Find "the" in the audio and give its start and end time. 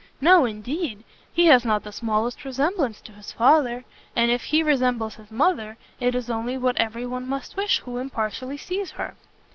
1.83-1.91